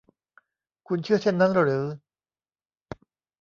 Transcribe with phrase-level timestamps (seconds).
[0.87, 1.85] คุณเชื่อเช่นนั้นหรือ